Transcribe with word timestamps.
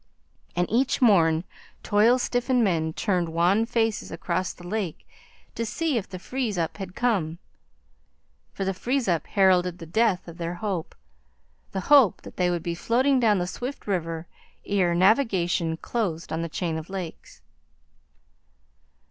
And 0.55 0.67
each 0.71 0.99
morn, 0.99 1.43
toil 1.83 2.17
stiffened 2.17 2.63
men 2.63 2.91
turned 2.91 3.29
wan 3.29 3.67
faces 3.67 4.09
across 4.09 4.51
the 4.51 4.65
lake 4.65 5.07
to 5.53 5.63
see 5.63 5.95
if 5.95 6.09
the 6.09 6.17
freeze 6.17 6.57
up 6.57 6.77
had 6.77 6.95
come. 6.95 7.37
For 8.51 8.65
the 8.65 8.73
freeze 8.73 9.07
up 9.07 9.27
heralded 9.27 9.77
the 9.77 9.85
death 9.85 10.27
of 10.27 10.37
their 10.39 10.55
hope 10.55 10.95
the 11.71 11.81
hope 11.81 12.23
that 12.23 12.37
they 12.37 12.49
would 12.49 12.63
be 12.63 12.73
floating 12.73 13.19
down 13.19 13.37
the 13.37 13.45
swift 13.45 13.85
river 13.85 14.25
ere 14.65 14.95
navigation 14.95 15.77
closed 15.77 16.33
on 16.33 16.41
the 16.41 16.49
chain 16.49 16.79
of 16.79 16.89
lakes. 16.89 17.43